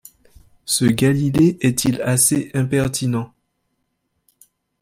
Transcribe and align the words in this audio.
Ce 0.65 0.83
Galilée 0.85 1.59
est-il 1.61 2.01
assez 2.01 2.49
impertinent 2.55 3.35